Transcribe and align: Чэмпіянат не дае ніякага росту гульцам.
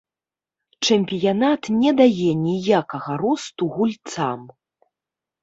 Чэмпіянат 0.87 1.61
не 1.81 1.91
дае 1.99 2.31
ніякага 2.47 3.11
росту 3.25 3.63
гульцам. 3.77 4.41